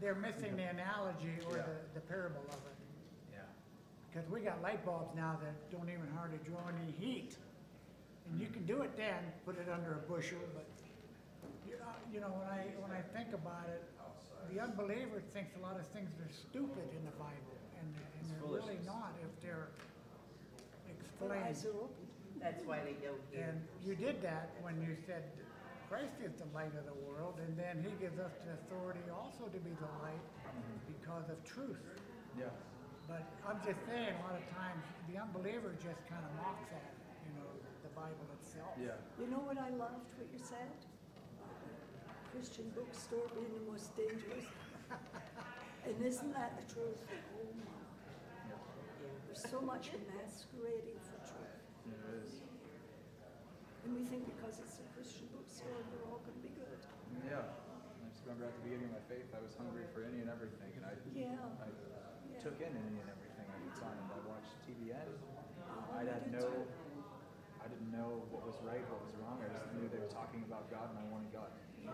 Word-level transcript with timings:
they're 0.00 0.14
missing 0.14 0.56
the 0.56 0.64
analogy 0.64 1.36
or 1.46 1.56
Yeah. 1.56 1.64
the, 1.68 2.00
the 2.00 2.04
parable 2.06 2.42
of 2.48 2.60
it. 2.66 2.76
Yeah. 3.32 3.38
Because 4.10 4.28
we 4.30 4.40
got 4.40 4.60
light 4.62 4.84
bulbs 4.84 5.14
now 5.14 5.38
that 5.42 5.54
don't 5.70 5.88
even 5.88 6.08
hardly 6.16 6.38
draw 6.48 6.62
any 6.68 6.92
heat. 6.98 7.36
And 8.30 8.40
you 8.40 8.48
can 8.48 8.64
do 8.64 8.82
it 8.82 8.96
then, 8.96 9.20
put 9.44 9.58
it 9.58 9.68
under 9.68 9.92
a 9.94 10.02
bushel, 10.10 10.38
but, 10.54 10.66
you 11.68 11.76
know, 11.76 11.92
you 12.12 12.20
know, 12.20 12.28
when 12.32 12.48
I, 12.48 12.66
when 12.80 12.92
I 12.92 13.02
think 13.16 13.34
about 13.34 13.66
it, 13.68 13.82
the 14.54 14.60
unbeliever 14.60 15.20
thinks 15.32 15.52
a 15.56 15.62
lot 15.62 15.78
of 15.78 15.86
things 15.88 16.10
are 16.18 16.32
stupid 16.32 16.88
in 16.96 17.04
the 17.04 17.14
Bible, 17.18 17.58
and, 17.78 17.86
and 17.94 18.24
they're 18.30 18.40
really 18.50 18.78
foolishness. 18.80 18.86
not 18.86 19.12
if 19.22 19.30
they're 19.42 19.68
Their 21.20 21.36
eyes 21.36 21.58
explained. 21.62 21.76
are 21.76 21.82
open. 21.84 22.06
That's 22.40 22.62
why 22.64 22.78
they 22.80 22.96
don't 23.04 23.20
hear. 23.30 23.52
And 23.52 23.60
you 23.84 23.94
did 23.94 24.22
that 24.22 24.50
when 24.62 24.80
you 24.80 24.96
said 25.06 25.24
Christ 25.90 26.22
is 26.22 26.38
the 26.38 26.46
light 26.54 26.70
of 26.78 26.86
the 26.86 26.94
world, 27.02 27.42
and 27.42 27.58
then 27.58 27.82
he 27.82 27.90
gives 27.98 28.14
us 28.22 28.30
the 28.46 28.54
authority 28.62 29.02
also 29.10 29.50
to 29.50 29.58
be 29.58 29.74
the 29.74 29.90
light 30.06 30.22
because 30.86 31.26
of 31.26 31.42
truth. 31.42 31.82
Yeah. 32.38 32.54
But 33.10 33.26
I'm 33.42 33.58
just 33.66 33.82
saying, 33.90 34.14
a 34.14 34.22
lot 34.22 34.38
of 34.38 34.46
times, 34.54 34.86
the 35.10 35.18
unbeliever 35.18 35.74
just 35.82 35.98
kind 36.06 36.22
of 36.22 36.30
mocks 36.38 36.70
at, 36.70 36.94
you 37.26 37.34
know, 37.34 37.50
the 37.82 37.90
Bible 37.98 38.22
itself. 38.38 38.70
Yeah. 38.78 39.02
You 39.18 39.34
know 39.34 39.42
what 39.42 39.58
I 39.58 39.74
loved, 39.74 40.06
what 40.14 40.30
you 40.30 40.38
said? 40.38 40.70
Christian 42.30 42.70
bookstore 42.70 43.26
being 43.34 43.50
the 43.50 43.66
most 43.66 43.90
dangerous. 43.98 44.46
And 45.80 45.96
isn't 46.04 46.34
that 46.34 46.60
the 46.60 46.74
truth? 46.74 47.00
Oh, 47.08 47.48
my. 47.56 47.64
There's 49.26 49.50
so 49.50 49.62
much 49.62 49.88
masquerading 50.12 51.00
for 51.00 51.16
truth. 51.24 51.56
It 51.88 52.26
is. 52.26 52.49
And 53.84 53.96
we 53.96 54.04
think 54.04 54.28
because 54.28 54.60
it's 54.60 54.78
a 54.78 54.86
Christian 54.92 55.26
bookstore, 55.32 55.80
we're 55.88 56.04
all 56.12 56.20
gonna 56.22 56.42
be 56.44 56.52
good. 56.52 56.78
Yeah. 57.24 57.48
I 57.48 58.06
just 58.12 58.22
remember 58.28 58.44
at 58.48 58.54
the 58.60 58.64
beginning 58.68 58.92
of 58.92 59.00
my 59.00 59.04
faith, 59.08 59.28
I 59.32 59.40
was 59.40 59.56
hungry 59.56 59.88
for 59.96 60.04
any 60.04 60.20
and 60.20 60.28
everything, 60.30 60.70
and 60.76 60.84
I, 60.84 60.94
Yeah. 61.12 61.36
I 61.62 61.68
Yeah. 61.72 62.38
took 62.44 62.60
in 62.60 62.72
any 62.76 62.98
and 63.00 63.08
everything 63.08 63.46
I 63.48 63.56
could 63.64 63.76
find. 63.80 63.98
I 64.12 64.18
watched 64.28 64.54
TBN. 64.68 65.08
Oh, 65.08 65.96
I 65.96 66.02
I 66.02 66.04
had 66.04 66.32
no. 66.32 66.66
I 67.60 67.68
didn't 67.68 67.92
know 67.92 68.24
what 68.32 68.46
was 68.46 68.56
right, 68.64 68.80
what 68.88 69.04
was 69.04 69.14
wrong. 69.20 69.36
I 69.44 69.48
just 69.52 69.68
knew 69.76 69.88
they 69.88 70.00
were 70.00 70.08
talking 70.08 70.42
about 70.48 70.70
God, 70.70 70.90
and 70.90 70.98
I 70.98 71.04
wanted 71.12 71.32
God. 71.32 71.52
Yeah. 71.76 71.92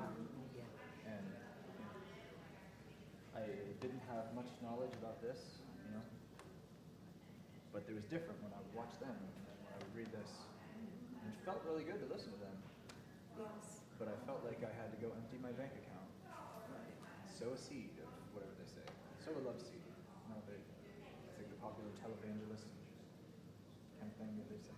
And 1.07 1.27
you 1.27 1.83
know, 1.83 1.95
I 3.35 3.43
didn't 3.83 4.03
have 4.07 4.33
much 4.35 4.47
knowledge 4.63 4.95
about 4.95 5.21
this, 5.23 5.59
you 5.87 5.91
know. 5.95 6.03
But 7.73 7.83
it 7.91 7.95
was 7.95 8.05
different 8.07 8.41
when 8.43 8.53
I 8.55 8.59
would 8.63 8.75
watch 8.75 8.95
them 9.01 9.11
and 9.11 9.33
when 9.47 9.75
I 9.75 9.77
would 9.83 9.95
read 9.95 10.11
this. 10.15 10.31
Felt 11.47 11.63
really 11.63 11.87
good 11.87 12.03
to 12.03 12.11
listen 12.11 12.35
to 12.35 12.41
them. 12.43 12.59
Yes. 13.39 13.79
But 14.03 14.11
I 14.11 14.19
felt 14.27 14.43
like 14.43 14.59
I 14.67 14.73
had 14.83 14.91
to 14.91 14.99
go 14.99 15.15
empty 15.15 15.39
my 15.39 15.55
bank 15.55 15.79
account, 15.79 16.11
sow 17.23 17.55
a 17.55 17.61
seed 17.63 17.95
of 18.03 18.11
whatever 18.35 18.51
they 18.59 18.67
say, 18.67 18.83
sow 19.23 19.31
a 19.31 19.39
love 19.47 19.63
seed. 19.63 19.79
You 19.79 20.35
know, 20.35 20.43
they, 20.51 20.59
it's 20.59 21.39
like 21.39 21.47
the 21.47 21.61
popular 21.63 21.95
televangelist 22.03 22.67
kind 24.03 24.11
of 24.11 24.19
thing 24.19 24.35
that 24.35 24.51
they 24.51 24.59
say. 24.59 24.75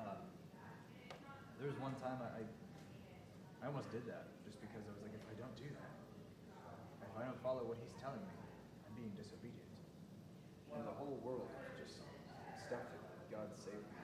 Um, 0.00 0.24
there 1.60 1.68
was 1.68 1.76
one 1.76 1.92
time 2.00 2.24
I, 2.24 2.40
I, 2.40 2.42
I 3.60 3.64
almost 3.68 3.92
did 3.92 4.08
that 4.08 4.32
just 4.48 4.56
because 4.64 4.80
I 4.80 4.96
was 4.96 5.04
like, 5.04 5.12
if 5.12 5.28
I 5.28 5.36
don't 5.36 5.52
do 5.60 5.68
that, 5.76 5.92
if 7.04 7.12
I 7.20 7.28
don't 7.28 7.40
follow 7.44 7.68
what 7.68 7.76
he's 7.76 7.92
telling 8.00 8.24
me, 8.24 8.36
I'm 8.88 8.96
being 8.96 9.12
disobedient. 9.12 9.76
And 10.72 10.88
the 10.88 10.96
whole 10.96 11.20
world 11.20 11.52
just 11.76 12.00
stuff 12.64 12.80
that 12.80 13.28
God 13.28 13.52
saved 13.52 13.84
me 13.92 13.95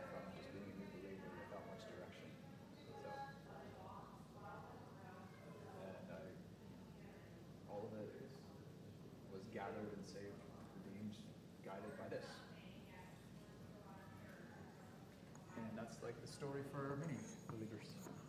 like 16.02 16.20
the 16.20 16.26
story 16.30 16.62
for 16.72 16.96
many 17.00 17.18
believers, 17.48 17.86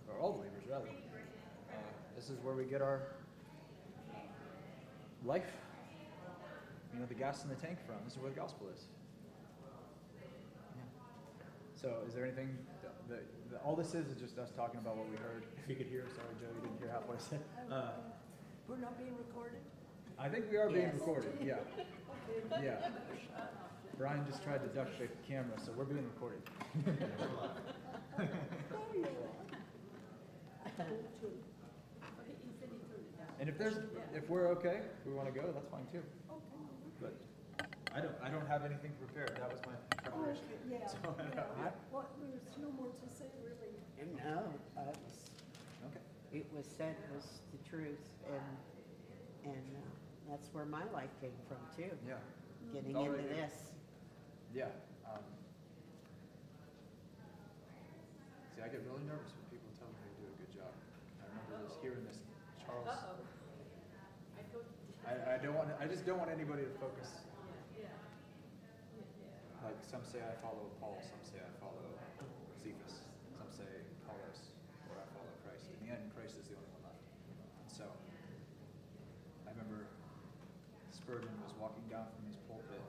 or 0.09 0.19
all 0.19 0.33
believers 0.33 0.63
rather. 0.69 0.87
Uh, 0.87 1.75
this 2.15 2.29
is 2.29 2.37
where 2.43 2.53
we 2.55 2.65
get 2.65 2.81
our 2.81 3.01
life, 5.25 5.49
you 6.93 6.99
know, 6.99 7.05
the 7.05 7.13
gas 7.15 7.43
in 7.43 7.49
the 7.49 7.55
tank 7.55 7.77
from. 7.85 7.95
This 8.05 8.13
is 8.13 8.19
where 8.19 8.29
the 8.29 8.39
gospel 8.39 8.67
is. 8.73 8.81
Yeah. 10.75 10.83
So, 11.75 11.97
is 12.07 12.13
there 12.13 12.25
anything 12.25 12.57
all 13.63 13.75
this 13.75 13.93
is 13.93 14.07
is 14.07 14.19
just 14.19 14.37
us 14.39 14.51
talking 14.57 14.79
about 14.79 14.97
what 14.97 15.07
we 15.09 15.15
heard? 15.17 15.43
If 15.63 15.69
you 15.69 15.75
could 15.75 15.87
hear, 15.87 16.03
sorry, 16.15 16.27
Joe, 16.39 16.47
you 16.55 16.61
didn't 16.67 16.79
hear 16.79 16.89
half 16.91 17.05
what 17.07 17.17
I 17.17 17.21
said. 17.21 17.39
Uh, 17.71 17.91
We're 18.67 18.77
not 18.77 18.97
being 18.97 19.15
recorded? 19.17 19.61
I 20.19 20.27
think 20.29 20.45
we 20.51 20.57
are 20.57 20.67
being 20.69 20.91
Yes. 20.91 20.93
recorded. 20.95 21.31
Yeah, 21.41 21.53
Okay. 22.57 22.65
yeah. 22.65 22.89
Brian 23.97 24.25
just 24.25 24.43
tried 24.43 24.61
to 24.61 24.67
duck 24.67 24.87
the 24.99 25.07
camera, 25.27 25.57
so 25.63 25.71
we're 25.77 25.85
being 25.85 26.03
recorded. 26.05 26.41
There 26.85 26.93
you 28.95 29.07
are. 30.67 30.75
Too. 31.21 31.31
And 33.39 33.49
if 33.49 33.57
there's, 33.57 33.75
if 34.15 34.29
we're 34.29 34.47
okay, 34.49 34.79
if 34.99 35.05
we 35.05 35.13
want 35.13 35.33
to 35.33 35.39
go, 35.39 35.51
that's 35.53 35.67
fine 35.69 35.85
too. 35.91 36.01
But 37.01 37.13
I 37.93 37.99
don't, 37.99 38.15
I 38.23 38.29
don't 38.29 38.47
have 38.47 38.63
anything 38.65 38.91
prepared. 38.97 39.37
That 39.39 39.51
was 39.51 39.59
my 39.67 39.73
preparation. 40.01 40.43
Okay, 40.69 40.79
yeah, 40.79 40.87
So, 40.87 40.97
yeah. 41.59 41.69
What, 41.91 42.09
there's 42.21 42.57
no 42.61 42.71
more 42.71 42.87
to 42.87 43.07
say, 43.13 43.25
really. 43.43 43.75
No, 44.17 44.43
uh, 44.77 44.89
it 44.89 44.97
was, 45.03 45.29
Okay. 45.91 46.39
it 46.39 46.45
was 46.55 46.65
said 46.65 46.95
was 47.13 47.41
the 47.51 47.69
truth, 47.69 48.01
and, 48.27 49.53
and 49.53 49.65
uh, 49.75 50.31
that's 50.31 50.49
where 50.53 50.65
my 50.65 50.83
life 50.93 51.11
came 51.21 51.35
from 51.47 51.57
too. 51.75 51.91
Yeah. 52.07 52.15
Getting 52.73 52.95
All 52.95 53.05
into 53.05 53.17
right. 53.17 53.29
this. 53.29 53.72
Yeah. 54.53 54.69
Um, 55.09 55.25
see, 58.53 58.61
I 58.61 58.69
get 58.69 58.85
really 58.85 59.01
nervous 59.09 59.33
when 59.33 59.45
people 59.49 59.73
tell 59.81 59.89
me 59.89 59.97
they 60.05 60.13
do 60.21 60.29
a 60.29 60.35
good 60.37 60.53
job. 60.53 60.69
I 61.21 61.25
remember 61.33 61.65
this 61.65 61.73
hearing 61.81 62.05
this 62.05 62.21
Charles. 62.61 62.85
I, 65.03 65.35
I 65.35 65.37
don't 65.41 65.57
want. 65.57 65.73
I 65.81 65.89
just 65.89 66.05
don't 66.05 66.21
want 66.21 66.29
anybody 66.29 66.63
to 66.63 66.73
focus. 66.77 67.09
Like 69.63 69.79
some 69.79 70.03
say 70.03 70.19
I 70.19 70.35
follow 70.43 70.67
Paul, 70.83 70.99
some 70.99 71.23
say 71.23 71.39
I 71.39 71.47
follow 71.63 71.87
Cephas, 72.59 73.07
some 73.39 73.47
say 73.47 73.63
Apollos, 74.03 74.51
or 74.91 74.99
I 74.99 75.07
follow 75.15 75.31
Christ. 75.47 75.71
In 75.71 75.87
the 75.87 75.95
end, 75.95 76.11
Christ 76.11 76.35
is 76.35 76.51
the 76.51 76.59
only 76.59 76.67
one 76.75 76.91
left. 76.91 76.99
And 76.99 77.71
so, 77.71 77.87
I 79.47 79.55
remember 79.55 79.87
Spurgeon 80.91 81.31
was 81.47 81.55
walking 81.55 81.87
down 81.87 82.11
from 82.11 82.27
his 82.27 82.35
pulpit. 82.43 82.83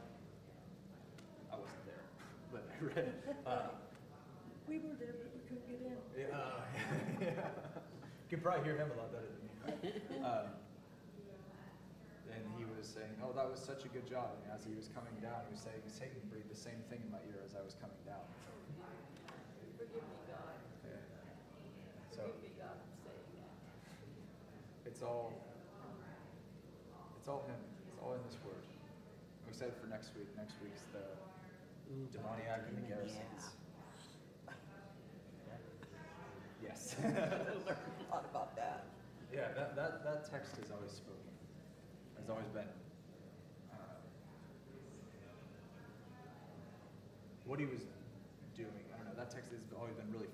I 1.54 1.62
wasn't 1.62 1.86
there, 1.86 2.02
but 2.50 2.66
I 2.66 2.74
read. 2.82 2.83
Uh, 3.46 3.74
We 4.68 4.78
were 4.78 4.94
there, 4.96 5.14
but 5.18 5.28
we 5.34 5.40
couldn't 5.50 5.66
get 5.68 5.82
in. 5.82 5.98
yeah, 6.16 6.30
uh, 6.30 6.62
yeah. 7.20 7.50
You 8.24 8.28
can 8.30 8.40
probably 8.40 8.64
hear 8.64 8.78
him 8.78 8.88
a 8.94 8.96
lot 8.96 9.10
better 9.12 9.26
than 9.28 9.42
me. 9.44 9.50
Um, 10.24 10.48
and 12.32 12.42
he 12.56 12.64
was 12.64 12.86
saying, 12.88 13.12
"Oh, 13.22 13.30
that 13.36 13.46
was 13.50 13.60
such 13.60 13.84
a 13.84 13.90
good 13.92 14.06
job." 14.08 14.34
And 14.42 14.50
as 14.56 14.64
he 14.64 14.72
was 14.74 14.88
coming 14.96 15.14
down, 15.20 15.44
he 15.46 15.52
was 15.54 15.62
saying, 15.62 15.78
"Satan 15.86 16.18
breathed 16.32 16.48
the 16.50 16.56
same 16.58 16.80
thing 16.88 16.98
in 17.04 17.10
my 17.12 17.20
ear 17.28 17.38
as 17.44 17.54
I 17.54 17.62
was 17.62 17.76
coming 17.78 18.00
down." 18.08 18.24
Forgive 19.78 20.00
me, 20.02 20.18
God. 20.30 20.56
Yeah. 20.82 20.98
So 22.10 22.22
Forgive 22.24 22.42
me, 22.42 22.50
God, 22.58 22.74
I'm 22.78 22.96
saying 23.04 23.28
that. 23.38 24.88
it's 24.90 25.02
all, 25.04 25.30
it's 27.20 27.28
all 27.28 27.44
him. 27.46 27.60
It's 27.92 28.00
all 28.00 28.14
in 28.16 28.22
this 28.26 28.38
word. 28.42 28.64
We 29.46 29.52
said 29.52 29.76
for 29.78 29.86
next 29.86 30.10
week. 30.16 30.28
Next 30.34 30.56
week's 30.64 30.82
the 30.96 31.04
demoniac 32.12 32.62
and 32.68 32.76
the 32.78 32.82
Gerasenes. 32.88 33.44
Yes. 36.62 36.96
Learned 37.02 37.16
a 37.18 38.14
lot 38.14 38.24
about 38.30 38.56
that. 38.56 38.84
Yeah, 39.32 39.48
that, 39.56 39.76
that, 39.76 40.04
that 40.04 40.30
text 40.30 40.56
has 40.62 40.70
always 40.70 40.90
spoken, 40.92 41.32
has 42.18 42.30
always 42.30 42.46
been. 42.54 42.68
uh, 43.72 43.76
What 47.46 47.58
he 47.60 47.66
was 47.66 47.82
doing, 48.56 48.70
I 48.94 48.96
don't 48.96 49.06
know, 49.10 49.16
that 49.18 49.30
text 49.30 49.50
has 49.52 49.60
always 49.76 49.94
been 49.94 50.10
really 50.12 50.30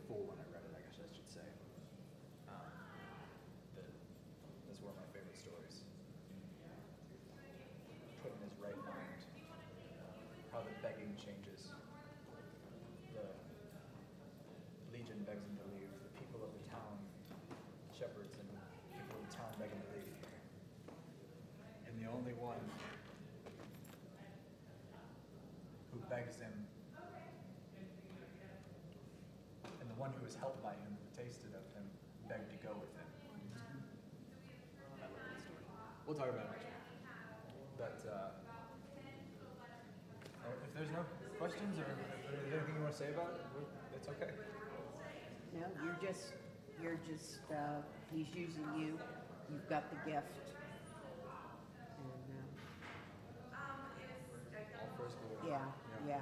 one 22.51 22.67
who 25.93 25.99
begs 26.11 26.35
him, 26.43 26.51
and 29.79 29.87
the 29.87 29.95
one 29.95 30.11
who 30.19 30.25
was 30.25 30.35
helped 30.35 30.59
by 30.63 30.75
him, 30.75 30.91
who 30.99 31.07
tasted 31.15 31.55
of 31.55 31.63
him, 31.79 31.87
begged 32.27 32.51
to 32.51 32.59
go 32.67 32.75
with 32.75 32.91
him. 32.99 33.07
We'll 36.07 36.19
talk 36.19 36.29
about 36.29 36.51
it. 36.59 36.67
But 37.79 38.03
uh, 38.03 38.35
uh, 40.43 40.67
if 40.67 40.75
there's 40.75 40.91
no 40.91 41.07
questions 41.39 41.79
or 41.79 41.87
if 41.87 42.51
anything 42.51 42.75
you 42.75 42.83
want 42.83 42.93
to 42.93 42.99
say 42.99 43.15
about 43.15 43.39
it, 43.39 43.47
it's 43.95 44.09
okay. 44.09 44.35
No, 45.55 45.67
you're 45.85 45.99
just, 46.03 46.35
you're 46.83 46.99
just, 47.07 47.47
uh, 47.53 47.79
he's 48.13 48.27
using 48.35 48.67
you. 48.77 48.99
You've 49.51 49.69
got 49.69 49.85
the 49.91 50.11
gift. 50.11 50.51
Yeah, 55.51 55.59
yeah, 56.09 56.21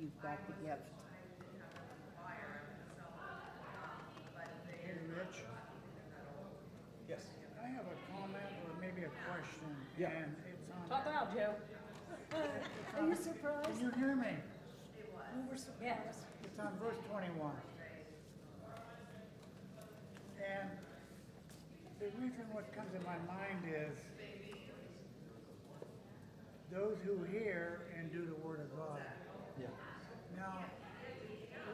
you've 0.00 0.20
got 0.22 0.38
the 0.46 0.52
gift. 0.66 0.88
Hey, 4.84 4.92
Rich, 5.08 5.44
Yes. 7.08 7.22
I 7.62 7.66
have 7.68 7.84
a 7.86 7.96
comment 8.12 8.50
or 8.64 8.80
maybe 8.80 9.02
a 9.02 9.12
question. 9.26 9.70
Yeah. 9.98 10.10
And 10.10 10.36
it's 10.46 10.70
on. 10.70 10.88
Talk 10.88 11.06
loud, 11.06 11.34
Joe. 11.34 11.54
Are 12.98 13.06
you 13.06 13.14
surprised? 13.16 13.68
Can 13.70 13.80
you 13.80 13.90
hear 13.98 14.14
me? 14.16 14.34
We 15.36 15.50
were 15.50 15.56
surprised. 15.58 16.26
It's 16.44 16.58
on 16.58 16.72
verse 16.80 16.96
twenty-one. 17.10 17.54
And 20.38 20.70
the 22.00 22.06
reason 22.22 22.46
what 22.52 22.72
comes 22.74 22.94
in 22.94 23.02
my 23.04 23.18
mind 23.26 23.62
is 23.68 23.98
those 26.72 26.96
who 27.04 27.18
hear 27.24 27.82
and 27.98 28.12
do 28.12 28.24
the 28.24 28.46
word 28.46 28.60
of 28.60 28.70
God. 28.76 29.00
Yeah. 29.58 29.66
Now, 30.36 30.64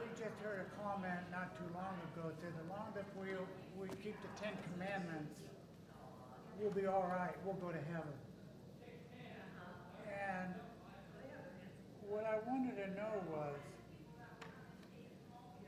we 0.00 0.08
just 0.16 0.40
heard 0.42 0.64
a 0.64 0.82
comment 0.82 1.20
not 1.30 1.52
too 1.58 1.68
long 1.74 1.94
ago, 2.12 2.32
said 2.40 2.52
as 2.56 2.68
long 2.70 2.88
as 2.98 3.04
we, 3.20 3.28
we 3.78 3.88
keep 4.02 4.16
the 4.22 4.32
Ten 4.40 4.52
Commandments, 4.72 5.34
we'll 6.58 6.70
be 6.72 6.86
all 6.86 7.06
right, 7.08 7.34
we'll 7.44 7.60
go 7.60 7.68
to 7.68 7.82
heaven. 7.92 8.16
And 10.08 10.54
what 12.08 12.24
I 12.24 12.38
wanted 12.48 12.76
to 12.76 12.88
know 12.96 13.12
was, 13.30 13.60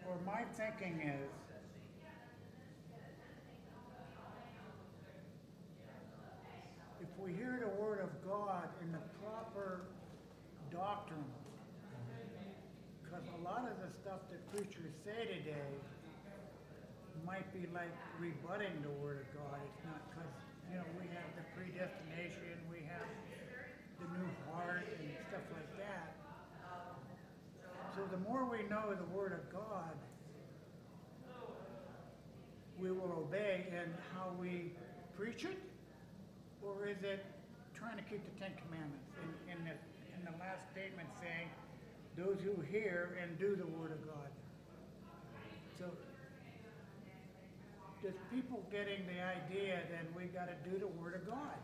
or 0.08 0.16
my 0.24 0.44
thinking 0.56 1.00
is, 1.04 1.28
if 7.00 7.08
we 7.24 7.32
hear 7.32 7.60
the 7.60 7.82
word 7.82 8.00
of 8.00 8.10
God 8.26 8.68
in 8.82 8.92
the 8.92 8.98
proper 9.22 9.82
doctrine, 10.72 11.24
because 13.02 13.24
a 13.26 13.36
lot 13.48 13.64
of 13.64 13.80
the 13.80 13.88
stuff 14.04 14.20
that 14.28 14.44
preachers 14.52 14.92
say 15.08 15.24
today 15.24 15.72
might 17.24 17.48
be 17.56 17.64
like 17.72 17.96
rebutting 18.20 18.76
the 18.84 18.92
word 19.00 19.24
of 19.24 19.28
God. 19.32 19.56
It's 19.64 19.84
not 19.88 20.04
because, 20.12 20.36
you 20.68 20.76
know, 20.76 20.84
we 21.00 21.08
have 21.16 21.32
the 21.32 21.48
predestination, 21.56 22.60
we 22.68 22.84
have 22.84 23.08
the 24.04 24.08
new 24.20 24.28
heart 24.52 24.84
and 24.84 25.08
stuff 25.32 25.48
like 25.56 25.72
that. 25.80 26.12
So 27.96 28.04
the 28.12 28.20
more 28.20 28.44
we 28.44 28.68
know 28.68 28.92
the 28.92 29.08
word 29.16 29.32
of 29.32 29.48
God, 29.48 29.96
we 32.76 32.92
will 32.92 33.24
obey 33.26 33.72
and 33.72 33.96
how 34.12 34.28
we 34.38 34.76
preach 35.16 35.48
it? 35.48 35.56
Or 36.60 36.86
is 36.86 37.00
it 37.02 37.24
trying 37.72 37.96
to 37.96 38.04
keep 38.04 38.20
the 38.28 38.34
Ten 38.38 38.52
Commandments 38.60 39.08
in, 39.24 39.56
in 39.56 39.58
the, 39.64 39.74
in 40.14 40.20
the 40.28 40.36
last 40.36 40.68
statement 40.70 41.08
saying, 41.16 41.48
those 42.18 42.38
who 42.42 42.60
hear 42.62 43.16
and 43.22 43.38
do 43.38 43.54
the 43.54 43.66
word 43.78 43.92
of 43.92 44.02
God? 44.04 44.30
So, 45.78 45.86
just 48.02 48.18
people 48.34 48.62
getting 48.70 49.06
the 49.06 49.22
idea 49.22 49.78
that 49.94 50.04
we 50.16 50.24
gotta 50.34 50.54
do 50.68 50.78
the 50.78 50.88
word 50.98 51.14
of 51.14 51.26
God, 51.26 51.58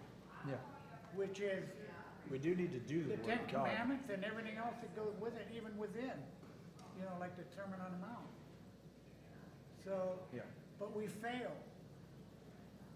Yeah. 0.48 0.54
which 1.14 1.40
is 1.40 1.64
We 2.30 2.38
do 2.38 2.54
need 2.54 2.72
to 2.72 2.80
do 2.80 3.02
the 3.04 3.16
the 3.16 3.22
Ten 3.22 3.38
word 3.38 3.46
of 3.46 3.52
God. 3.52 3.66
Commandments 3.68 4.08
and 4.08 4.24
everything 4.24 4.56
else 4.56 4.76
that 4.80 4.94
goes 4.96 5.14
with 5.20 5.36
it, 5.36 5.46
even 5.54 5.76
within, 5.76 6.16
you 6.96 7.04
know, 7.04 7.12
like 7.20 7.36
the 7.36 7.44
Sermon 7.54 7.80
on 7.80 7.92
the 7.92 7.98
Mount. 7.98 8.30
So, 9.84 10.18
Yeah. 10.32 10.40
but 10.78 10.96
we 10.96 11.06
fail. 11.06 11.52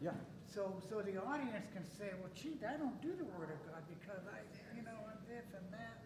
Yeah. 0.00 0.14
So, 0.46 0.80
so 0.88 1.02
the 1.02 1.20
audience 1.22 1.66
can 1.74 1.84
say, 1.84 2.14
well, 2.22 2.30
gee, 2.34 2.56
I 2.64 2.78
don't 2.78 2.98
do 3.02 3.12
the 3.14 3.24
word 3.36 3.50
of 3.50 3.60
God 3.68 3.82
because 3.88 4.24
I, 4.32 4.40
you 4.74 4.82
know, 4.82 4.96
I'm 5.10 5.20
this 5.28 5.44
and 5.52 5.70
that. 5.72 6.00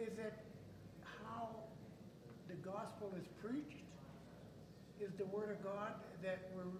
Is 0.00 0.16
it 0.16 0.32
how 1.04 1.52
the 2.48 2.56
gospel 2.64 3.12
is 3.20 3.28
preached? 3.44 3.84
Is 4.96 5.12
the 5.20 5.28
word 5.28 5.52
of 5.52 5.60
God 5.60 5.92
that 6.24 6.48
we're, 6.56 6.72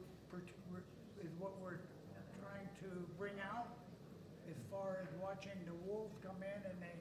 is 1.20 1.28
what 1.37 1.52
we're 1.61 1.84
trying 2.40 2.64
to 2.81 2.88
bring 3.20 3.37
out? 3.44 3.76
As 4.49 4.56
far 4.72 5.05
as 5.05 5.12
watching 5.20 5.61
the 5.69 5.76
wolves 5.84 6.17
come 6.25 6.40
in 6.40 6.61
and 6.64 6.81
they 6.81 6.96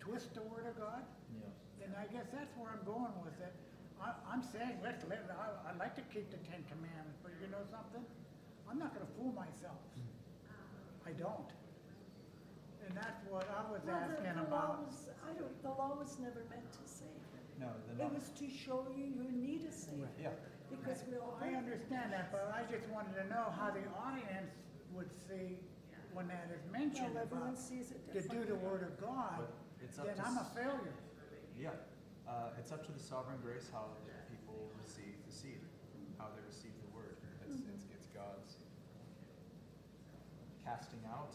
twist 0.00 0.32
the 0.32 0.40
word 0.48 0.64
of 0.72 0.80
God? 0.80 1.04
Yeah. 1.36 1.84
And 1.84 1.92
I 2.00 2.08
guess 2.08 2.32
that's 2.32 2.56
where 2.56 2.72
I'm 2.72 2.82
going 2.88 3.12
with 3.20 3.36
it. 3.44 3.52
I, 4.00 4.16
I'm 4.24 4.40
saying, 4.40 4.80
let's, 4.80 5.04
let, 5.04 5.28
I, 5.36 5.68
I'd 5.68 5.76
like 5.76 5.92
to 6.00 6.04
keep 6.08 6.32
the 6.32 6.40
Ten 6.48 6.64
Commandments, 6.64 7.20
but 7.20 7.36
you 7.44 7.52
know 7.52 7.60
something? 7.68 8.02
I'm 8.64 8.80
not 8.80 8.96
gonna 8.96 9.12
fool 9.20 9.36
myself. 9.36 9.84
Hmm. 10.00 11.08
I 11.08 11.12
don't. 11.12 11.52
And 12.86 12.96
that's 12.96 13.22
what 13.28 13.48
I 13.50 13.62
was 13.70 13.82
Well, 13.84 13.98
the- 13.98 14.14
asking 14.14 14.34
the 14.36 14.50
law 14.50 14.78
about. 14.78 14.86
was- 14.86 15.08
I 15.26 15.32
don't, 15.34 15.62
the 15.62 15.70
law 15.70 15.96
was 15.98 16.18
never 16.18 16.44
meant 16.50 16.70
to 16.72 16.86
save. 16.86 17.10
No, 17.58 17.68
It 17.90 17.98
the 17.98 18.06
was 18.08 18.30
to 18.30 18.48
show 18.48 18.86
you 18.94 19.04
you 19.04 19.32
need 19.32 19.64
a 19.64 19.72
savior, 19.72 20.08
Yeah. 20.20 20.32
because 20.70 21.02
we 21.06 21.16
all. 21.18 21.38
I 21.40 21.54
understand 21.54 22.12
that, 22.12 22.30
but 22.30 22.52
I 22.54 22.64
just 22.70 22.86
wanted 22.90 23.14
to 23.16 23.24
know 23.28 23.50
how 23.50 23.70
the 23.70 23.86
audience 23.96 24.52
would 24.92 25.10
see 25.10 25.58
when 26.12 26.28
that 26.28 26.50
is 26.52 26.64
mentioned 26.70 27.14
Well, 27.14 27.24
everyone 27.24 27.48
about 27.48 27.58
sees 27.58 27.90
it 27.92 28.06
to 28.08 28.12
do 28.12 28.20
differently. 28.20 28.46
the 28.48 28.54
word 28.56 28.82
of 28.82 29.00
God, 29.00 29.38
But 29.38 29.52
it's 29.82 29.98
up 29.98 30.06
then 30.06 30.16
to 30.16 30.26
I'm 30.26 30.36
a 30.36 30.40
s- 30.40 30.52
failure. 30.54 30.94
Yeah, 31.56 31.70
uh, 32.28 32.50
it's 32.58 32.72
up 32.72 32.84
to 32.86 32.92
the 32.92 33.00
sovereign 33.00 33.40
grace 33.40 33.68
how 33.72 33.88
people 34.30 34.70
receive 34.80 35.16
the 35.26 35.32
seed, 35.32 35.60
how 36.18 36.28
they 36.36 36.42
receive 36.42 36.72
the 36.82 36.94
word. 36.96 37.16
It's, 37.48 37.60
it's, 37.60 37.86
it's 37.94 38.06
God's 38.14 38.58
casting 40.64 41.00
out. 41.08 41.32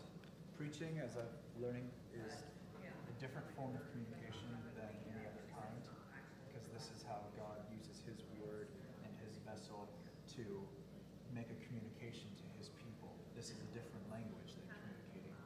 Preaching, 0.58 1.00
as 1.00 1.18
I'm 1.18 1.26
learning, 1.62 1.86
is 2.18 2.42
a 2.82 3.16
different 3.22 3.46
form 3.54 3.78
of 3.78 3.86
communication 3.94 4.50
than 4.74 4.90
any 5.14 5.30
other 5.30 5.46
kind, 5.54 5.86
because 6.50 6.66
this 6.74 6.90
is 6.90 7.06
how 7.06 7.22
God 7.38 7.62
uses 7.70 8.02
His 8.02 8.26
word 8.42 8.66
and 9.06 9.14
His 9.22 9.38
vessel 9.46 9.86
to 10.42 10.44
make 11.38 11.46
a 11.54 11.60
communication 11.70 12.34
to 12.34 12.46
His 12.58 12.74
people. 12.82 13.14
This 13.38 13.54
is 13.54 13.62
a 13.62 13.70
different 13.78 14.02
language 14.10 14.58
than 14.58 14.74
communicating. 14.74 15.38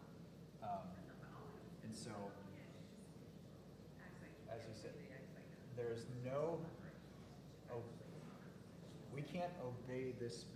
Um, 0.63 0.87
and 1.83 1.91
so, 1.91 2.15
as 4.47 4.63
you 4.63 4.71
said, 4.71 4.95
there's 5.75 6.07
no, 6.23 6.63
oh, 7.75 7.83
we 9.11 9.19
can't 9.19 9.51
obey 9.59 10.15
this 10.15 10.47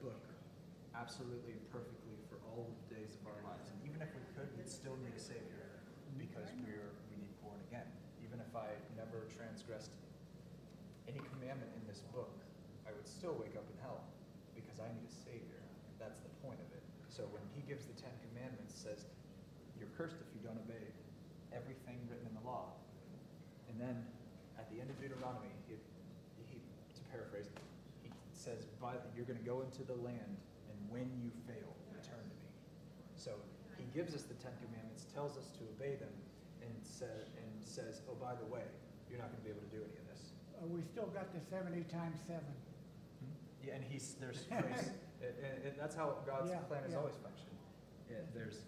book 0.00 0.31
absolutely 0.96 1.56
perfectly 1.72 2.16
for 2.28 2.38
all 2.48 2.68
the 2.68 2.86
days 2.94 3.16
of 3.20 3.28
our 3.28 3.40
lives. 3.44 3.72
And 3.72 3.78
even 3.88 4.00
if 4.00 4.12
we 4.12 4.22
could, 4.36 4.48
we'd 4.56 4.70
still 4.70 4.96
need 5.00 5.14
a 5.16 5.20
Savior 5.20 5.82
because 6.20 6.48
we're, 6.60 6.92
we 7.08 7.16
need 7.20 7.32
born 7.40 7.58
again. 7.68 7.88
Even 8.20 8.40
if 8.40 8.52
I 8.52 8.68
never 8.96 9.28
transgressed 9.32 9.92
any 11.08 11.20
commandment 11.36 11.72
in 11.76 11.82
this 11.88 12.04
book, 12.12 12.32
I 12.84 12.92
would 12.92 13.08
still 13.08 13.34
wake 13.38 13.56
up 13.56 13.66
in 13.66 13.76
hell 13.80 14.04
because 14.54 14.78
I 14.78 14.88
need 14.92 15.08
a 15.08 15.14
Savior. 15.26 15.60
That's 15.96 16.20
the 16.20 16.32
point 16.44 16.60
of 16.60 16.68
it. 16.76 16.84
So 17.08 17.28
when 17.32 17.44
he 17.56 17.64
gives 17.64 17.84
the 17.88 17.96
Ten 17.96 18.12
Commandments, 18.30 18.72
says, 18.72 19.08
you're 19.76 19.90
cursed 19.98 20.16
if 20.20 20.28
you 20.32 20.40
don't 20.44 20.58
obey 20.62 20.86
everything 21.52 22.00
written 22.08 22.24
in 22.28 22.34
the 22.38 22.46
law. 22.46 22.72
And 23.68 23.76
then 23.76 23.96
at 24.56 24.70
the 24.72 24.80
end 24.80 24.88
of 24.88 24.96
Deuteronomy, 25.00 25.52
it, 25.68 25.80
he, 26.48 26.56
to 26.56 27.02
paraphrase, 27.12 27.50
he 28.00 28.08
says, 28.32 28.64
by, 28.80 28.96
you're 29.16 29.28
going 29.28 29.38
to 29.38 29.44
go 29.44 29.60
into 29.60 29.84
the 29.84 29.96
land, 30.00 30.20
and 30.28 30.51
when 30.92 31.08
you 31.24 31.32
fail, 31.48 31.72
return 31.90 32.20
to 32.20 32.36
me. 32.44 32.52
So 33.16 33.32
he 33.80 33.88
gives 33.96 34.12
us 34.14 34.22
the 34.28 34.36
Ten 34.38 34.52
Commandments, 34.60 35.08
tells 35.10 35.34
us 35.40 35.48
to 35.58 35.64
obey 35.74 35.96
them, 35.96 36.12
and, 36.60 36.70
sa- 36.84 37.08
and 37.40 37.50
says, 37.64 38.04
oh, 38.06 38.14
by 38.20 38.36
the 38.36 38.46
way, 38.46 38.62
you're 39.08 39.18
not 39.18 39.32
going 39.32 39.40
to 39.40 39.46
be 39.48 39.50
able 39.50 39.64
to 39.64 39.72
do 39.74 39.80
any 39.82 39.96
of 39.98 40.06
this. 40.12 40.36
Uh, 40.60 40.68
we 40.68 40.84
still 40.84 41.08
got 41.10 41.32
the 41.32 41.40
seventy 41.40 41.82
times 41.88 42.20
seven. 42.28 42.52
Yeah, 43.64 43.80
and 43.80 43.84
he's, 43.88 44.14
there's 44.20 44.44
grace, 44.52 44.92
and, 45.24 45.32
and- 45.40 45.58
and 45.66 45.74
that's 45.80 45.96
how 45.96 46.20
God's 46.28 46.50
Yeah, 46.52 46.62
plan 46.68 46.84
has 46.84 46.92
yeah. 46.92 47.00
always 47.00 47.16
functioned. 47.18 47.56
Yeah, 48.10 48.22
there's, 48.36 48.62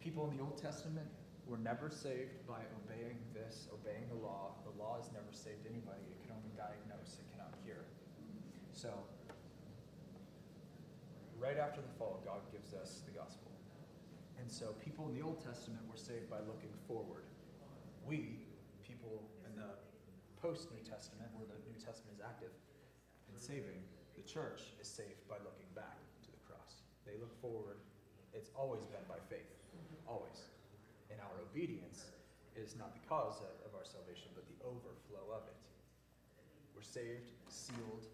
people 0.00 0.30
in 0.30 0.36
the 0.38 0.42
Old 0.42 0.56
Testament 0.60 1.06
were 1.50 1.58
never 1.58 1.90
saved 1.90 2.38
by 2.46 2.62
obeying 2.86 3.18
this, 3.34 3.66
obeying 3.74 4.06
the 4.08 4.18
law. 4.20 4.54
The 4.64 4.74
law 4.80 4.96
has 5.00 5.10
never 5.12 5.30
saved 5.34 5.66
anybody. 5.66 6.02
It 6.10 6.18
can 6.22 6.32
only 6.38 6.52
diagnose, 6.54 7.18
it 7.18 7.26
cannot 7.34 7.50
cure. 7.64 7.82
So, 8.72 8.88
right 11.52 11.60
after 11.60 11.84
the 11.84 11.92
fall, 12.00 12.24
God 12.24 12.40
gives 12.48 12.72
us 12.72 13.04
the 13.04 13.12
gospel. 13.12 13.52
And 14.40 14.48
so 14.48 14.72
people 14.80 15.04
in 15.12 15.12
the 15.12 15.20
Old 15.20 15.44
Testament 15.44 15.84
were 15.84 16.00
saved 16.00 16.32
by 16.32 16.40
looking 16.48 16.72
forward. 16.88 17.28
We, 18.08 18.40
people 18.80 19.20
in 19.44 19.52
the 19.60 19.76
post-New 20.40 20.80
Testament, 20.80 21.28
where 21.36 21.44
the 21.44 21.60
New 21.68 21.76
Testament 21.76 22.16
is 22.16 22.24
active 22.24 22.56
in 23.28 23.36
saving, 23.36 23.84
the 24.16 24.24
church 24.24 24.72
is 24.80 24.88
saved 24.88 25.28
by 25.28 25.36
looking 25.44 25.68
back 25.76 26.00
to 26.24 26.32
the 26.32 26.40
cross. 26.48 26.80
They 27.04 27.20
look 27.20 27.36
forward. 27.44 27.76
It's 28.32 28.48
always 28.56 28.88
been 28.88 29.04
by 29.04 29.20
faith, 29.28 29.52
always, 30.08 30.48
in 31.12 31.20
our 31.20 31.36
obedience 31.52 32.16
is 32.56 32.80
not 32.80 32.96
the 32.96 33.04
cause 33.04 33.44
of, 33.44 33.76
our 33.76 33.84
salvation, 33.84 34.32
but 34.32 34.44
the 34.48 34.56
overflow 34.64 35.36
of 35.36 35.44
it. 35.48 35.56
We're 36.72 36.84
saved, 36.84 37.32
sealed, 37.48 38.08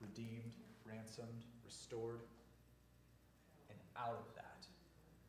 redeemed, 0.00 0.56
ransomed, 0.84 1.44
restored, 1.64 2.20
and 2.20 2.41
out 3.96 4.18
of 4.18 4.28
that, 4.34 4.66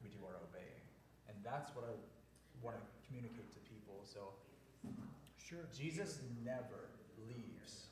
we 0.01 0.09
do 0.09 0.19
our 0.25 0.37
obeying. 0.49 0.85
And 1.27 1.35
that's 1.43 1.73
what 1.75 1.85
I 1.85 1.93
want 2.61 2.77
to 2.77 2.83
communicate 3.07 3.53
to 3.53 3.61
people. 3.69 4.03
So, 4.03 4.33
Sure. 5.37 5.67
Jesus 5.75 6.19
never 6.43 6.89
leaves 7.27 7.91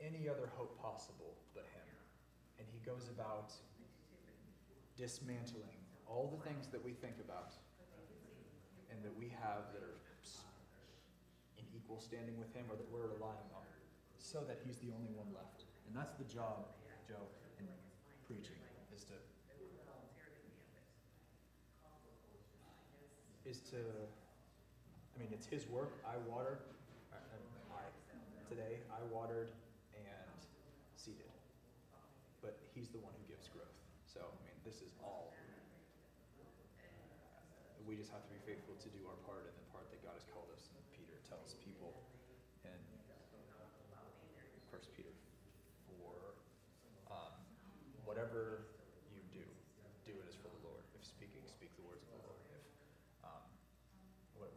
any 0.00 0.28
other 0.28 0.48
hope 0.56 0.80
possible 0.80 1.34
but 1.54 1.64
Him. 1.74 1.88
And 2.58 2.66
He 2.72 2.78
goes 2.80 3.10
about 3.10 3.52
dismantling 4.96 5.76
all 6.06 6.32
the 6.32 6.40
things 6.48 6.68
that 6.68 6.82
we 6.84 6.92
think 6.92 7.16
about 7.20 7.52
and 8.90 9.02
that 9.02 9.14
we 9.18 9.28
have 9.42 9.72
that 9.74 9.82
are 9.82 9.98
in 11.58 11.64
equal 11.76 12.00
standing 12.00 12.38
with 12.38 12.54
Him 12.54 12.64
or 12.70 12.76
that 12.76 12.88
we're 12.92 13.12
relying 13.12 13.50
on, 13.52 13.66
so 14.18 14.40
that 14.46 14.60
He's 14.64 14.78
the 14.78 14.92
only 14.96 15.10
one 15.12 15.28
left. 15.34 15.64
And 15.88 15.96
that's 15.96 16.14
the 16.14 16.24
job, 16.24 16.72
Joe, 17.08 17.26
in 17.58 17.66
preaching, 18.24 18.56
is 18.94 19.04
to 19.04 19.16
is 23.44 23.58
to 23.70 23.80
I 25.12 25.20
mean, 25.20 25.28
it's 25.32 25.44
his 25.44 25.68
work. 25.68 25.92
I 26.08 26.16
watered. 26.24 26.64
Uh, 27.12 27.20
I, 27.20 27.84
I, 27.84 27.84
today, 28.48 28.80
I 28.88 28.96
watered 29.12 29.52
and 29.92 30.40
seeded. 30.96 31.28
But 32.40 32.56
he's 32.72 32.88
the 32.88 32.98
one 33.04 33.12
who 33.20 33.24
gives 33.28 33.46
growth. 33.52 33.76
So, 34.08 34.24
I 34.24 34.40
mean, 34.48 34.56
this 34.64 34.80
is 34.80 34.96
all. 35.04 35.36
Uh, 36.80 36.88
we 37.84 37.92
just 37.94 38.08
have 38.08 38.24
to 38.24 38.32
be 38.32 38.40
faithful 38.48 38.72
to 38.80 38.88
do 38.88 39.04
our 39.04 39.20
part 39.28 39.44
in 39.44 39.52
the 39.52 39.68
part 39.68 39.84
that 39.92 40.00
God 40.00 40.16
has 40.16 40.24
called 40.32 40.48
us. 40.56 40.72
And 40.72 40.80
Peter 40.96 41.20
tells 41.28 41.52
people 41.60 41.92
in 42.64 42.72
First 44.72 44.88
Peter 44.96 45.12
four, 45.86 46.40
um, 47.12 47.36
whatever 48.08 48.64
you 49.12 49.20
do, 49.28 49.44
do 50.08 50.16
it 50.16 50.24
as 50.24 50.40
for 50.40 50.48
the 50.48 50.62
Lord. 50.64 50.80
If 50.96 51.04
speaking, 51.04 51.44
speak 51.72 51.80
the 51.80 51.88
words 51.88 52.04
of 52.04 52.12
the 52.12 52.20
Lord. 52.28 52.36
If 52.52 52.64
um, 53.24 53.44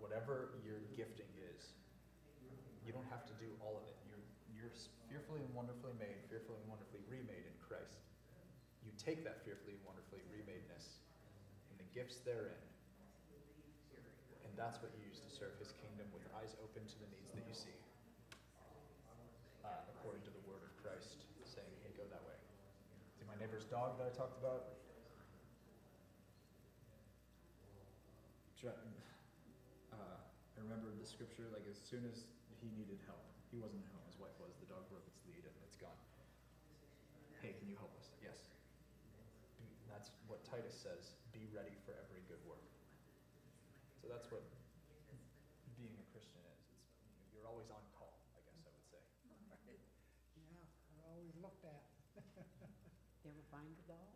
whatever 0.04 0.60
your 0.68 0.84
gifting 1.00 1.32
is, 1.40 1.72
you 2.84 2.92
don't 2.92 3.08
have 3.08 3.24
to 3.32 3.36
do 3.40 3.48
all 3.64 3.80
of 3.80 3.88
it. 3.88 3.96
You're, 4.04 4.20
you're 4.52 4.76
fearfully 5.08 5.48
and 5.48 5.52
wonderfully 5.56 5.96
made, 5.96 6.20
fearfully 6.28 6.60
and 6.60 6.68
wonderfully 6.68 7.00
remade 7.08 7.48
in 7.48 7.56
Christ. 7.64 8.04
You 8.84 8.92
take 9.00 9.24
that 9.24 9.48
fearfully 9.48 9.80
and 9.80 9.84
wonderfully 9.88 10.22
remadeness 10.28 11.00
and 11.72 11.80
the 11.80 11.88
gifts 11.96 12.20
therein, 12.22 12.60
and 14.44 14.52
that's 14.60 14.78
what 14.84 14.92
you 14.94 15.08
use 15.08 15.24
to 15.24 15.32
serve 15.32 15.56
His 15.58 15.72
kingdom 15.80 16.06
with 16.12 16.22
eyes 16.38 16.54
open 16.62 16.84
to 16.84 16.98
the 17.00 17.10
needs 17.16 17.32
that 17.34 17.46
you 17.48 17.56
see, 17.56 17.80
uh, 19.64 19.72
according 19.98 20.22
to 20.28 20.32
the 20.36 20.44
word 20.46 20.62
of 20.62 20.72
Christ, 20.84 21.26
saying, 21.48 21.74
"Hey, 21.82 21.96
go 21.98 22.06
that 22.14 22.22
way." 22.30 22.38
See 23.18 23.26
my 23.26 23.34
neighbor's 23.42 23.66
dog 23.66 23.98
that 23.98 24.06
I 24.06 24.14
talked 24.14 24.38
about. 24.38 24.85
Dra- 28.66 28.82
uh, 29.94 30.18
I 30.26 30.58
remember 30.58 30.90
the 30.98 31.06
scripture, 31.06 31.46
like 31.54 31.70
as 31.70 31.78
soon 31.78 32.02
as 32.10 32.26
he 32.58 32.74
needed 32.74 32.98
help, 33.06 33.22
he 33.54 33.62
wasn't 33.62 33.86
at 33.86 33.94
home, 33.94 34.02
his 34.10 34.18
wife 34.18 34.34
was, 34.42 34.58
the 34.58 34.66
dog 34.66 34.90
broke 34.90 35.06
its 35.06 35.22
lead 35.30 35.46
and 35.46 35.54
it's 35.62 35.78
gone. 35.78 35.94
Hey, 37.46 37.54
can 37.62 37.70
you 37.70 37.78
help 37.78 37.94
us? 37.94 38.10
Yes. 38.26 38.50
Be, 39.62 39.70
that's 39.86 40.10
what 40.26 40.42
Titus 40.50 40.74
says, 40.74 41.14
be 41.30 41.46
ready 41.54 41.78
for 41.86 41.94
every 41.94 42.26
good 42.26 42.42
work. 42.50 42.66
So 44.02 44.10
that's 44.10 44.26
what 44.34 44.42
being 45.78 45.94
a 46.02 46.06
Christian 46.10 46.42
is. 46.50 46.58
It's, 46.74 46.90
you 47.06 47.14
know, 47.14 47.22
you're 47.38 47.46
always 47.46 47.70
on 47.70 47.86
call, 47.94 48.18
I 48.34 48.42
guess 48.50 48.66
I 48.66 48.74
would 48.74 48.90
say. 48.90 49.02
Right. 49.30 49.78
Yeah, 50.42 50.66
I 51.06 51.14
always 51.14 51.38
looked 51.38 51.70
at. 51.70 51.86
You 53.26 53.30
ever 53.30 53.46
find 53.50 53.74
a 53.78 53.86
dog? 53.90 54.10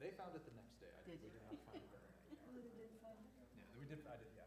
They 0.00 0.12
found 0.16 0.32
it 0.36 0.44
the 0.44 0.56
next 0.56 0.76
day. 0.80 0.88
I, 0.92 1.04
Did 1.04 1.20
we 1.24 1.28
did 1.32 1.44
not 1.44 1.52
find 1.68 1.80
it 1.84 1.92
overnight. 1.92 2.11
Oh, 2.52 2.60
they 2.60 2.68
did. 2.76 2.92
Yeah, 3.00 3.64
we 3.80 3.84
did, 3.88 4.00
I 4.04 4.16
did, 4.20 4.30
yeah. 4.36 4.44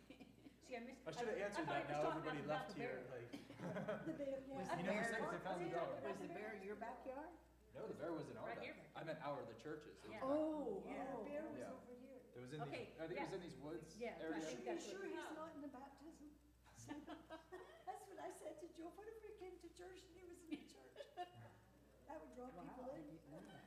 See, 0.66 0.74
I 0.76 0.80
missed. 0.88 1.04
I 1.04 1.10
should 1.12 1.28
have 1.28 1.36
answered 1.36 1.68
thought 1.68 1.76
that, 1.76 1.84
he 1.84 1.92
was 1.92 2.00
now 2.00 2.02
talking 2.08 2.24
everybody 2.24 2.40
about 2.48 2.64
left 2.64 2.68
the 2.72 2.80
here, 2.80 2.96
bear. 3.06 3.12
like. 3.12 3.28
The 4.06 4.14
bear, 4.16 4.36
yeah. 4.46 4.56
Was 4.56 4.66
You 4.72 4.84
never 4.86 5.02
bear- 5.04 5.10
said 5.10 5.20
if 5.20 5.30
they 5.36 5.42
found 5.44 5.60
the 5.60 5.70
dog. 5.74 5.88
Was 6.00 6.16
the 6.22 6.30
bear 6.32 6.50
in 6.56 6.62
your 6.64 6.78
backyard? 6.80 7.32
No, 7.76 7.84
the 7.84 7.98
bear 8.00 8.12
was 8.16 8.24
in 8.32 8.36
our 8.40 8.48
Right 8.48 8.56
back. 8.56 8.64
here. 8.72 8.76
I 8.96 9.00
meant 9.04 9.20
our, 9.20 9.36
the 9.44 9.58
churches. 9.60 10.00
It 10.00 10.08
was 10.08 10.16
Yeah. 10.16 10.24
back- 10.24 10.32
Oh, 10.32 10.80
Yeah. 10.88 11.12
oh, 11.12 11.20
bear 11.28 11.42
was 11.44 11.60
Yeah. 11.60 11.76
over 11.76 11.92
here. 12.00 12.16
It 12.36 12.40
was 12.40 12.50
in 12.56 12.60
Okay, 12.64 12.88
these, 12.88 13.00
I 13.00 13.04
think 13.04 13.20
it 13.20 13.26
was 13.26 13.32
yeah. 13.32 13.38
in 13.38 13.42
these 13.44 13.58
woods 13.60 13.88
Yeah, 14.00 14.22
area. 14.24 14.40
I 14.40 14.50
you 14.56 14.64
that's 14.64 14.80
what 14.86 14.96
sure 14.96 15.04
he's 15.04 15.16
not 15.36 15.52
in 15.56 15.60
the 15.60 15.72
baptism? 15.72 16.28
That's 17.86 18.04
what 18.06 18.18
I 18.22 18.30
said 18.38 18.54
to 18.62 18.66
Joe, 18.78 18.90
what 18.94 19.08
if 19.10 19.18
we 19.26 19.34
came 19.42 19.58
to 19.58 19.68
church 19.74 19.98
and 20.06 20.14
he 20.14 20.22
was 20.30 20.38
in 20.46 20.48
the 20.54 20.62
church? 20.70 20.94
That 22.06 22.16
would 22.22 22.30
draw 22.38 22.46
people 22.54 22.86
Wow, 22.86 22.94
I 22.94 23.02
in. 23.02 23.10
didn't 23.10 23.26
know 23.32 23.42
that. 23.50 23.64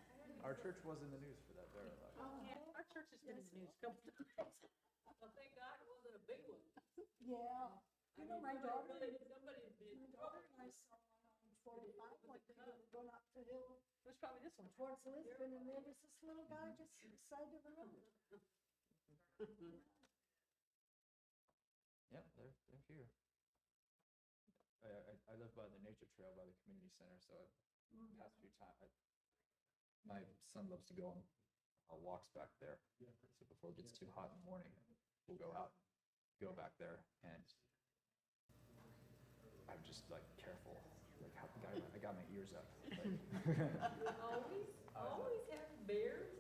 Our 0.48 0.56
church 0.56 0.80
was 0.88 1.04
in 1.04 1.12
the 1.12 1.20
news 1.20 1.36
for 1.44 1.54
that 1.60 1.68
bear 1.76 1.84
attack. 1.92 2.16
Oh, 2.16 2.40
yeah, 2.48 2.56
our 2.64 2.69
church 2.94 3.10
has 3.14 3.22
been 3.24 3.38
in 3.38 3.46
the 3.50 3.56
news 3.62 3.72
a 3.74 3.80
couple 3.82 4.02
times. 4.38 4.58
Well, 5.20 5.32
thank 5.36 5.52
God 5.56 5.76
it 5.82 5.88
wasn't 5.90 6.16
a 6.16 6.24
big 6.26 6.42
one. 6.48 6.64
Yeah. 7.24 7.76
I 7.76 8.22
You 8.22 8.28
know, 8.28 8.40
mean, 8.40 8.44
my 8.44 8.56
somebody 8.60 8.68
daughter, 8.68 8.96
really- 9.00 9.20
Somebody 9.30 9.62
had 9.64 9.76
been, 9.80 9.96
my 10.00 10.10
daughter 10.16 10.40
and 10.44 10.56
I 10.60 10.68
saw 10.76 10.96
one 10.98 11.08
on 11.46 11.56
forty-five, 11.64 12.18
one 12.26 12.42
day, 12.48 12.56
we 12.58 12.82
were 12.82 12.92
going 12.92 13.10
up 13.14 13.24
the 13.36 13.44
hill 13.48 13.80
it 14.04 14.16
was 14.16 14.18
probably 14.24 14.42
this 14.44 14.56
one. 14.58 14.70
towards 14.80 15.04
Lisbon, 15.06 15.54
and 15.54 15.64
there 15.68 15.76
was 15.80 15.86
this 16.02 16.18
little 16.24 16.48
guy 16.50 16.72
just 16.80 16.96
side 17.30 17.52
of 17.54 17.62
the 17.64 17.72
road. 17.78 17.94
Yep, 22.10 22.26
they're, 22.36 22.56
they're 22.74 22.86
here. 22.90 23.08
I, 24.82 24.90
I, 24.90 25.14
I 25.30 25.34
live 25.38 25.54
by 25.54 25.70
the 25.70 25.78
nature 25.86 26.10
trail 26.18 26.34
by 26.34 26.44
the 26.50 26.56
community 26.66 26.90
center, 26.98 27.20
so 27.22 27.38
the 27.94 28.10
past 28.18 28.34
few 28.42 28.50
times, 28.58 28.90
my 30.04 30.20
son 30.50 30.66
loves 30.74 30.90
to 30.90 30.96
go 30.98 31.14
on 31.14 31.22
uh, 31.90 31.98
walks 32.06 32.30
back 32.38 32.50
there. 32.62 32.78
So 33.38 33.46
before 33.50 33.72
it 33.74 33.78
gets 33.78 33.92
too 33.94 34.08
hot 34.16 34.30
in 34.32 34.38
the 34.44 34.48
morning, 34.50 34.72
we'll 35.28 35.40
go 35.42 35.52
out, 35.58 35.74
go 36.42 36.54
back 36.56 36.72
there, 36.80 37.02
and 37.26 37.44
I'm 39.70 39.82
just 39.86 40.06
like 40.10 40.26
careful, 40.38 40.78
like 41.22 41.34
how, 41.38 41.46
I 41.50 41.58
got, 41.62 41.74
I 41.94 42.00
got 42.02 42.14
my 42.18 42.26
ears 42.34 42.50
up. 42.58 42.66
like- 42.90 43.18
Always, 44.26 44.68
always 44.98 45.44
have 45.54 45.70
bears 45.88 46.34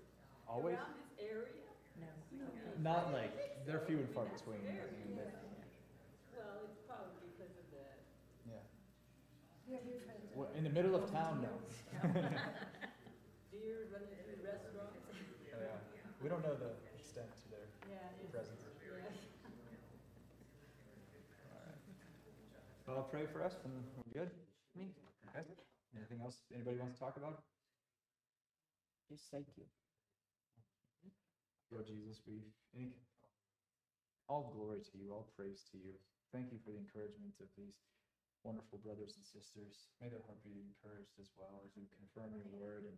Always, 0.50 0.76
around 0.78 0.98
this 0.98 1.12
area. 1.22 1.68
No. 2.00 2.48
not 2.82 3.12
like, 3.14 3.36
they're 3.68 3.84
few 3.86 3.98
and 4.00 4.10
far 4.16 4.26
between. 4.26 4.64
but, 4.64 4.72
I 4.72 4.90
mean, 4.98 5.18
they- 5.18 5.36
Well, 6.34 6.66
it's 6.72 6.80
probably 6.88 7.28
because 7.36 7.54
of 7.60 7.68
that. 7.76 8.00
Yeah. 8.48 8.64
You 9.68 9.76
have 9.78 9.86
your. 9.86 10.00
Well, 10.36 10.50
in 10.58 10.64
the 10.64 10.70
middle 10.74 10.96
of 10.96 11.12
town, 11.12 11.44
no. 11.44 11.52
Deer 13.52 13.92
running 13.92 14.16
through 14.24 14.42
restaurants. 14.46 14.96
Oh, 15.06 15.60
yeah. 15.60 16.09
We 16.20 16.28
don't 16.28 16.44
know 16.44 16.56
the 16.56 16.76
extent 17.00 17.32
to 17.32 17.48
their 17.48 17.68
Yeah, 17.88 17.96
presence. 18.32 18.60
yeah. 18.60 19.08
Well, 22.86 22.98
I'll 22.98 23.12
pray 23.14 23.26
for 23.32 23.44
us 23.46 23.56
and 23.64 23.74
we're 23.96 24.26
good. 24.26 24.32
Me. 24.76 24.92
Okay. 25.30 25.46
Anything 25.96 26.20
else 26.22 26.42
anybody 26.54 26.78
wants 26.78 26.98
to 26.98 27.00
talk 27.00 27.18
about? 27.18 27.44
Just 29.08 29.32
thank 29.32 29.46
you. 29.58 29.64
Lord 31.72 31.86
Jesus, 31.86 32.20
we 32.26 32.42
any, 32.74 32.92
all 34.28 34.50
glory 34.58 34.82
to 34.82 34.96
you, 34.98 35.14
all 35.14 35.30
praise 35.38 35.64
to 35.72 35.78
you. 35.78 35.94
Thank 36.34 36.52
you 36.52 36.58
for 36.66 36.74
the 36.74 36.82
encouragement 36.82 37.38
of 37.42 37.48
these 37.56 37.78
wonderful 38.44 38.82
brothers 38.82 39.14
and 39.18 39.26
sisters. 39.26 39.90
May 40.02 40.10
their 40.10 40.26
heart 40.26 40.42
be 40.42 40.66
encouraged 40.66 41.14
as 41.22 41.30
well 41.38 41.62
as 41.62 41.78
you 41.78 41.86
confirm 41.94 42.34
your 42.34 42.50
word 42.50 42.90
and 42.90 42.98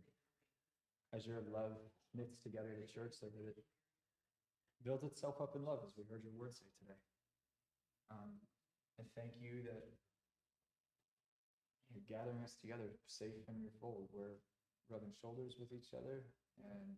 as 1.11 1.27
your 1.27 1.43
love 1.51 1.75
knits 2.13 2.39
together 2.41 2.73
the 2.75 2.87
church 2.87 3.13
so 3.19 3.27
that 3.27 3.45
it 3.47 3.63
builds 4.83 5.03
itself 5.03 5.39
up 5.39 5.55
in 5.55 5.63
love, 5.63 5.79
as 5.85 5.93
we 5.95 6.03
heard 6.09 6.23
your 6.23 6.33
word 6.33 6.53
say 6.53 6.65
today. 6.81 6.99
Um, 8.09 8.41
and 8.97 9.07
thank 9.15 9.37
you 9.37 9.61
that 9.63 9.85
you're 11.93 12.07
gathering 12.09 12.41
us 12.41 12.55
together 12.57 12.87
safe 13.05 13.45
in 13.47 13.61
your 13.61 13.71
fold. 13.79 14.09
We're 14.11 14.39
rubbing 14.89 15.13
shoulders 15.21 15.55
with 15.59 15.71
each 15.71 15.93
other 15.93 16.23
and 16.63 16.97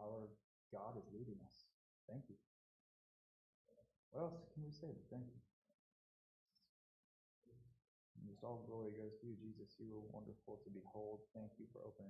our 0.00 0.28
God 0.72 0.96
is 0.98 1.06
leading 1.12 1.38
us. 1.46 1.68
Thank 2.08 2.28
you. 2.28 2.36
What 4.10 4.28
else 4.28 4.48
can 4.52 4.64
we 4.64 4.72
say 4.72 4.92
thank 5.08 5.28
you? 5.28 5.40
And 8.18 8.26
just 8.26 8.42
all 8.42 8.66
glory 8.66 8.90
goes 8.98 9.14
to 9.20 9.28
you, 9.30 9.36
Jesus. 9.38 9.76
You 9.78 9.94
are 9.94 10.08
wonderful 10.12 10.58
to 10.64 10.68
behold. 10.74 11.22
Thank 11.36 11.52
you 11.60 11.68
for 11.72 11.84
opening 11.86 12.01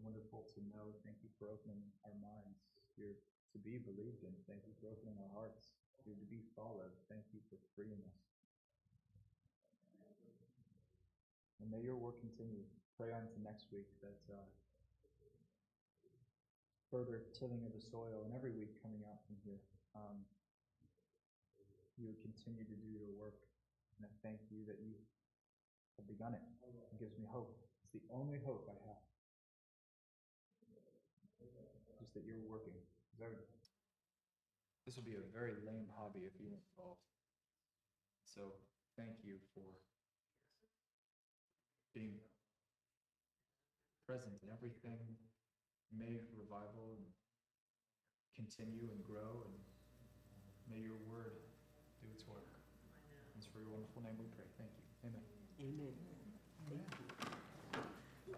wonderful 0.00 0.46
to 0.54 0.60
know. 0.72 0.92
Thank 1.04 1.20
you 1.24 1.30
for 1.38 1.48
opening 1.48 1.80
our 2.04 2.16
minds. 2.18 2.60
You're 2.96 3.16
to 3.52 3.58
be 3.60 3.80
believed 3.80 4.24
in. 4.24 4.34
Thank 4.44 4.64
you 4.68 4.74
for 4.80 4.92
opening 4.92 5.16
our 5.20 5.32
hearts. 5.32 5.72
You're 6.04 6.18
to 6.18 6.28
be 6.28 6.44
followed. 6.54 6.92
Thank 7.08 7.24
you 7.32 7.40
for 7.48 7.56
freeing 7.74 7.98
us. 8.04 8.20
And 11.60 11.72
may 11.72 11.82
your 11.82 11.96
work 11.96 12.20
continue. 12.20 12.62
Pray 12.94 13.10
on 13.12 13.26
to 13.26 13.38
next 13.42 13.72
week 13.72 13.88
that 14.04 14.20
uh, 14.28 14.46
further 16.92 17.26
tilling 17.34 17.64
of 17.66 17.72
the 17.74 17.82
soil 17.82 18.24
and 18.24 18.32
every 18.32 18.52
week 18.52 18.78
coming 18.80 19.02
out 19.08 19.18
from 19.26 19.36
here, 19.42 19.60
um, 19.96 20.22
you 21.98 22.06
would 22.06 22.20
continue 22.22 22.62
to 22.62 22.76
do 22.76 22.88
your 22.92 23.08
work. 23.16 23.40
And 23.98 24.06
I 24.06 24.12
thank 24.20 24.38
you 24.52 24.62
that 24.68 24.78
you 24.84 24.94
have 25.96 26.06
begun 26.06 26.36
it. 26.36 26.44
It 26.92 27.00
gives 27.00 27.16
me 27.16 27.24
hope. 27.24 27.56
It's 27.82 27.96
the 27.96 28.04
only 28.12 28.38
hope 28.44 28.68
I 28.68 28.76
have. 28.84 29.00
Just 31.98 32.05
that 32.16 32.24
you're 32.24 32.40
working. 32.48 32.80
'Cause 33.12 33.20
I 33.20 33.28
would- 33.28 33.46
This 34.84 34.94
would 34.96 35.04
be 35.04 35.16
a 35.16 35.20
very 35.20 35.54
lame 35.66 35.88
hobby 35.88 36.24
if 36.24 36.38
you 36.38 36.46
weren't 36.48 36.62
involved. 36.70 37.02
So 38.24 38.54
thank 38.94 39.24
you 39.24 39.40
for 39.52 39.82
being 41.92 42.20
present 44.06 44.42
in 44.42 44.48
everything. 44.50 45.18
May 45.90 46.20
revival 46.32 46.96
continue 48.34 48.90
and 48.90 49.02
grow 49.04 49.42
and 49.42 49.54
may 50.68 50.78
your 50.78 50.96
word 50.96 51.42
do 52.00 52.10
its 52.10 52.24
work. 52.26 52.46
It's 53.34 53.46
for 53.46 53.60
your 53.60 53.70
wonderful 53.70 54.02
name 54.02 54.16
we 54.18 54.26
pray. 54.26 54.46
Thank 54.56 54.70
you. 54.76 54.84
Amen. 55.04 55.22
Amen. 55.58 56.05